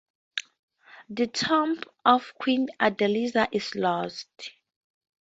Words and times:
The 1.09 1.27
tomb 1.27 1.79
of 2.03 2.33
Queen 2.39 2.69
Adeliza 2.79 3.47
is 3.51 3.75
lost. 3.75 4.49